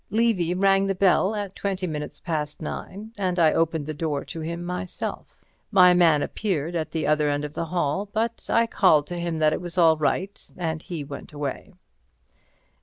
[0.09, 4.39] Levy rang the bell at twenty minutes past nine, and I opened the door to
[4.39, 5.37] him myself.
[5.71, 9.37] My man appeared at the other end of the hall, but I called to him
[9.37, 11.73] that it was all right, and he went away.